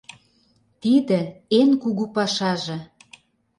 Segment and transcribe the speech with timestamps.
[0.81, 1.19] Тиде—
[1.59, 2.77] эн кугу пашаже.